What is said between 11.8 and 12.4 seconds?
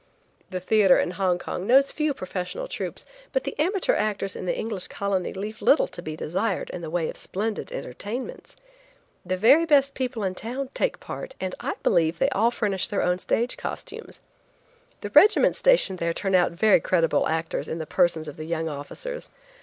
believe they